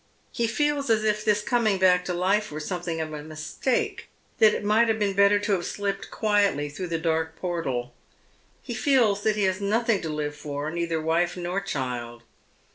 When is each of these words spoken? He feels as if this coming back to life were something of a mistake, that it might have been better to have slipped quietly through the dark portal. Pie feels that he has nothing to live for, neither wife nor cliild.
He 0.31 0.47
feels 0.47 0.89
as 0.89 1.03
if 1.03 1.23
this 1.23 1.43
coming 1.43 1.77
back 1.77 2.03
to 2.05 2.13
life 2.15 2.51
were 2.51 2.59
something 2.59 2.99
of 2.99 3.13
a 3.13 3.21
mistake, 3.21 4.07
that 4.39 4.51
it 4.51 4.63
might 4.63 4.87
have 4.87 4.97
been 4.97 5.13
better 5.15 5.37
to 5.37 5.51
have 5.51 5.65
slipped 5.67 6.09
quietly 6.09 6.69
through 6.69 6.87
the 6.87 6.97
dark 6.97 7.35
portal. 7.35 7.93
Pie 8.67 8.73
feels 8.73 9.21
that 9.21 9.35
he 9.35 9.43
has 9.43 9.61
nothing 9.61 10.01
to 10.01 10.09
live 10.09 10.35
for, 10.35 10.71
neither 10.71 10.99
wife 10.99 11.37
nor 11.37 11.61
cliild. 11.61 12.21